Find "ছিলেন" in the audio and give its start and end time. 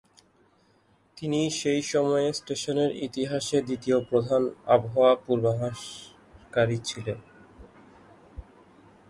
6.85-7.19